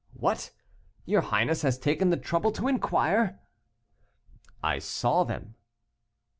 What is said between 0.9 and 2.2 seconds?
your highness has taken the